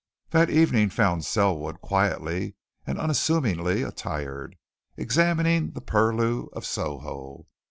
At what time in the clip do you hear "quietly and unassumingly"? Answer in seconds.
1.79-3.83